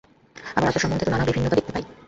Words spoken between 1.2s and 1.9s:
বিভিন্নতা দেখিতে পাই।